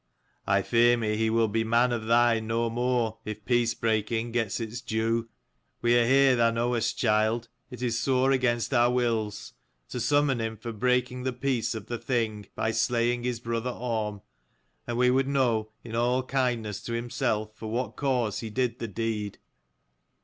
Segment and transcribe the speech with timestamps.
[0.57, 4.59] "I fear me he will be man of thine no more, if peace breaking gets
[4.59, 5.29] its due.
[5.83, 9.53] We are here, thou knowest, child, it is sore against our wills,
[9.89, 14.23] to summon him for breaking the peace of the Thing by slaying his brother Orm;
[14.87, 18.87] and we would know, in all kindness to himself, for what cause he did the
[18.87, 19.37] deed."